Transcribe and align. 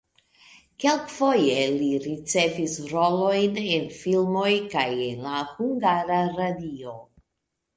Kelkfoje 0.83 1.57
li 1.73 1.89
ricevis 2.05 2.73
rolojn 2.93 3.59
en 3.75 3.85
filmoj 3.99 4.49
kaj 4.73 4.89
en 5.11 5.23
la 5.29 5.35
Hungara 5.53 6.23
Radio. 6.41 6.97